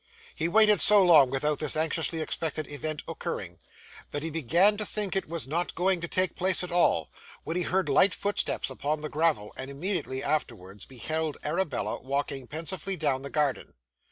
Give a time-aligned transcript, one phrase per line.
[0.33, 3.59] He waited so long without this anxiously expected event occurring,
[4.09, 7.11] that he began to think it was not going to take place at all,
[7.43, 12.95] when he heard light footsteps upon the gravel, and immediately afterwards beheld Arabella walking pensively
[12.95, 13.75] down the garden.